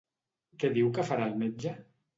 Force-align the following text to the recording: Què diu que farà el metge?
Què 0.63 0.71
diu 0.79 0.91
que 0.97 1.07
farà 1.11 1.31
el 1.33 1.39
metge? 1.47 1.79